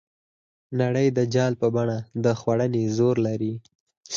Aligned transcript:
نړۍ 0.79 1.07
د 1.17 1.19
جال 1.33 1.53
په 1.61 1.67
بڼه 1.75 1.97
د 2.23 2.25
خوړنې 2.39 2.83
زور 2.97 3.15
لري. 3.27 3.53